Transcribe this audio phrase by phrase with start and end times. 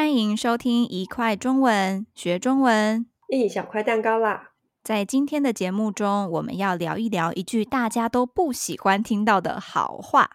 [0.00, 4.52] 欢迎收听一块中文学中文，一小块蛋糕啦！
[4.82, 10.30] 在今天的节目中，我们要聊一聊一句大家都不喜欢听到的好话。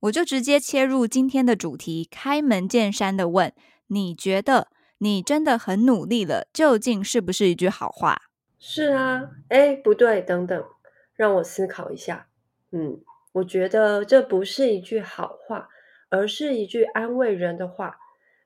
[0.00, 3.52] 我就直接切入今天的主题，开门见山的问：
[3.88, 4.68] 你觉得
[5.04, 8.22] 你真的很努力了，究竟是不是一句好话？
[8.58, 10.64] 是啊，哎，不对，等等，
[11.14, 12.28] 让我思考一下。
[12.72, 15.68] 嗯，我觉得这不是一句好话，
[16.08, 17.98] 而是一句安慰人的话，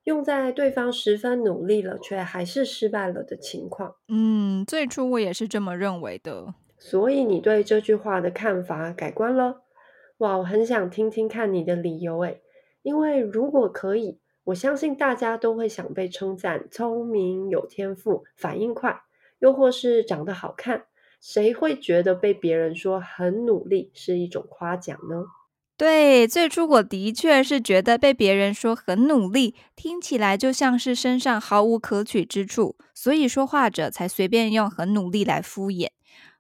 [0.03, 3.95] 用在对方十分努力了，却还是失败了的情况。
[4.09, 6.55] 嗯，最初我也是这么认为的。
[6.77, 9.63] 所以你对这句话的看法改观了？
[10.17, 12.43] 哇，我很想听听看你的理由诶，
[12.83, 19.03] 因为如果可以，我相信大家都会想被称赞聪明、有天赋、反应快，
[19.41, 20.87] 又或是长得好看。
[21.21, 25.27] 谁会觉得被别人说很努力是一种夸奖呢？
[25.77, 35.91] 对，最初我的确是觉得被别人说很努力，听起来就像是身上毫无可取之处，所以说话者才随便用很努力来敷衍，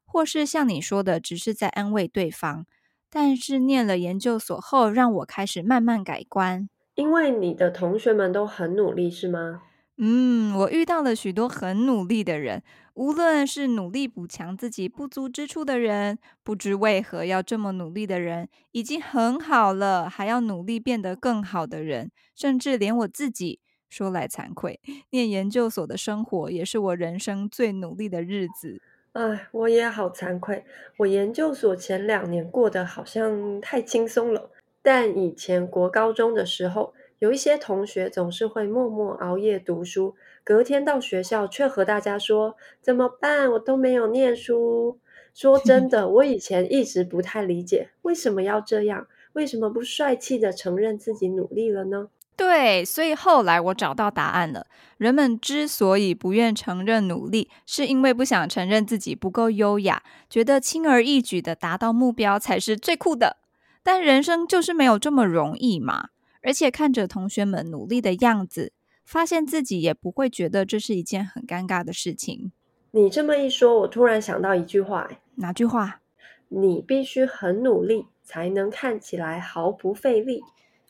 [0.07, 2.65] 或是像你说的，只是在安慰对方。
[3.11, 6.71] 但是念了研究所后，让我开始慢慢改观。
[6.99, 9.63] 因为你的同学们都很努力，是吗？
[9.99, 28.83] 嗯，我遇到了许多很努力的人，无论是努力补强自己不足之处的人，不知为何要这么努力的人，已经很好了，还要努力变得更好的人，甚至连我自己，说来惭愧，念研究所的生活也是我人生最努力的日子。
[29.13, 30.65] 哎，我也好惭愧。
[30.97, 34.51] 我研究所前两年过得好像太轻松了，
[34.91, 43.53] 但以前国高中的时候，有一些同学总是会默默熬夜读书，隔天到学校却和大家说：“怎么办？
[43.53, 44.99] 我都没有念书。”
[45.35, 52.09] 说 真的，我以前一直不太理解为什么要这样，为什么不帅气的承认自己努力了呢？
[52.35, 54.67] 对，所以后来我找到答案了。
[54.97, 63.37] 人们之所以不愿承认努力，是因为不想承认自己不够优雅，觉得轻而易举的达到目标才是最酷的。
[63.83, 66.09] 但人生就是没有这么容易嘛。
[66.41, 68.73] 而且看着同学们努力的样子，
[69.05, 72.53] 发现自己也不会觉得这是一件很尴尬的事情。
[72.93, 76.01] 你这么一说，我突然想到一句话，哪句话？
[76.49, 80.43] 你必须很努力，才能看起来毫不费力。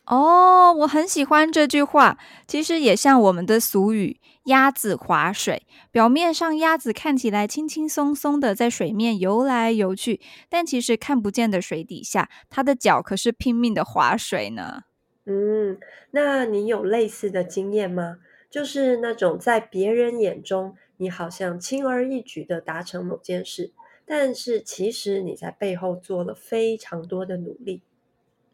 [0.08, 2.18] 哦，我很喜欢这句话。
[2.46, 14.84] 其实也像我们的俗语“鸭子划水”，表面上鸭子看起来轻轻松松的在水面游来游去，但其实看不见的水底下，它的脚可是拼命的划水呢。
[15.26, 15.78] 嗯，
[16.12, 18.16] 那你有类似的经验吗？
[18.50, 23.72] 就是那种在别人眼中，你好像轻而易举的达成某件事，
[24.06, 27.82] 但是其实你在背后做了非常多的努力。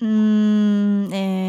[0.00, 1.43] 嗯，诶，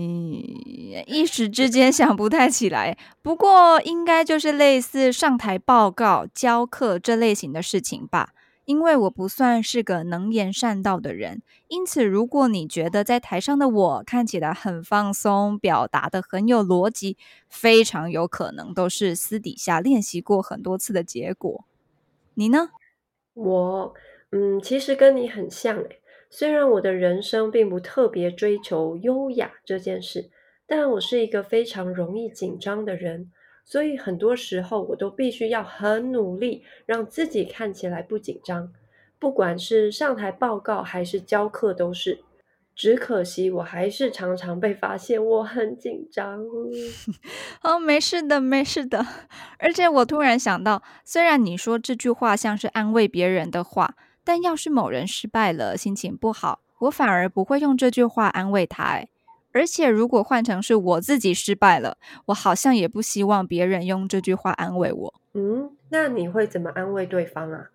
[0.00, 2.96] 一时之间想不太起来。
[3.22, 8.30] 不过应该就是类似上台报告、教课这类型的事情吧。
[8.64, 21.66] 因为我不算是个能言善道的人，因此如果你觉得在台上的我看起来很放松，表达的很有逻辑，非常有可能都是私底下练习过很多次的结果。
[22.32, 22.70] 你呢？
[23.34, 23.92] 我，
[24.30, 26.00] 嗯，其实跟你很像诶。
[26.36, 30.30] 虽然我的人生并不特别追求优雅这件事，
[30.66, 33.30] 但我是一个非常容易紧张的人，
[33.64, 38.72] 所以很多时候我都必须要很努力，让自己看起来不紧张。
[39.20, 42.18] 不管是上台报告还是教课都是。
[42.74, 46.44] 只可惜我还是常常被发现我很紧张。
[47.62, 49.06] 哦，没事的，没事的。
[49.60, 53.94] 而且我突然想到，虽然你说这句话像是安慰别人的话。
[54.24, 58.82] 但要是某人失败了，心情不好，我反而不会用这句话安慰他。
[58.82, 59.08] 哎，
[59.52, 65.14] 而且如果换成是我自己失败了，我好像也不希望别人用这句话安慰我。
[65.34, 67.70] 嗯，那你会怎么安慰对方啊？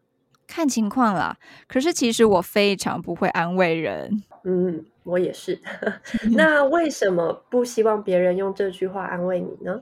[0.47, 1.37] 看情况啦。
[1.67, 4.23] 可是其实我非常不会安慰人。
[4.43, 5.61] 嗯，我也是。
[6.35, 9.81] 那为什么不希望别人用这句话安慰你呢？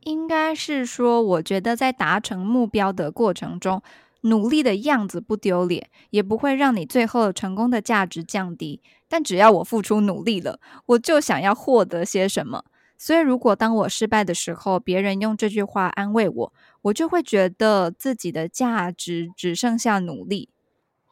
[0.00, 3.82] 应该是说，我觉得在达成目标的过程中。
[4.24, 8.82] 努力的样子不丢脸，也不会让你最后成功的价值降低。
[9.08, 12.64] 但只要我付出努力了，我就想要获得些什么。
[12.96, 20.48] 所以，如果当我失败的时候，别人用这句话安慰我，我就会觉得自己的价值只剩下努力。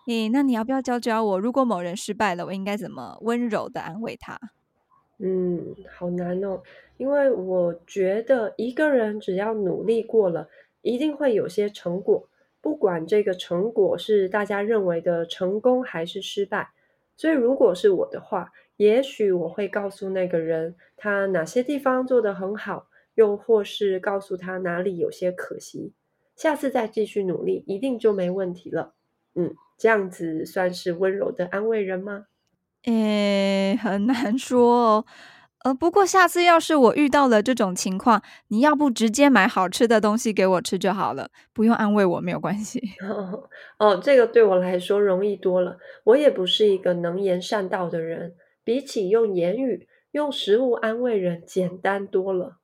[0.07, 4.39] 诶，那你要不要教教我，如果某人失败了，我应该怎么温柔的安慰他？
[5.19, 6.63] 嗯，好难哦，
[6.97, 10.49] 因为我觉得一个人只要努力过了。
[10.85, 12.29] 一定会有些成果，
[12.63, 16.71] 不管这个成果是大家认为的成功还是失败。
[17.17, 25.93] 所以，如果是我的话，也许我会告诉那个人他哪些地方做得很好，又或是告诉他哪里有些可惜，
[26.35, 28.95] 下次再继续努力，一定就没问题了。
[29.35, 32.27] 嗯，这样子算是温柔的安慰人吗？
[32.85, 35.05] 诶，很难说哦。
[35.65, 42.81] 呃，不过下次要是我遇到了这种情况，你要不直接买好吃的东西给我吃就好了，不用安慰我，没有关系。
[43.09, 43.49] 哦，
[43.79, 45.77] 哦，这个对我来说容易多了。
[46.05, 52.57] 我也不是一个能言善道的人，比起用言语、用食物安慰人，简单多了。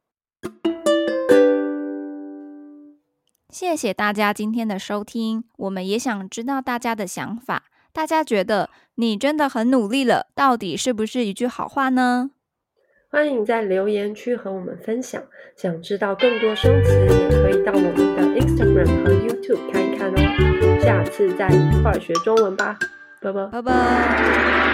[3.49, 7.65] 谢谢大家今天的收听，我们也想知道大家的想法。
[7.93, 12.31] 大家觉得你真的很努力了，到底是不是一句好话呢？
[13.11, 15.23] 欢迎在留言区和我们分享。
[15.57, 20.79] 想知道更多生词，也可以到我们的 Instagram 和 YouTube 看一看哦。
[20.83, 22.79] 下次再一块儿学中文吧，
[23.23, 24.68] 拜拜，拜拜。